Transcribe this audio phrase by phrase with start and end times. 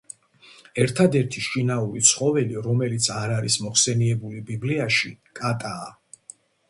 [0.83, 5.89] ერთადერთი შინაური ცხოველი, რომელიც არ არის მოხსენიებული ბიბლიაში, კატაა.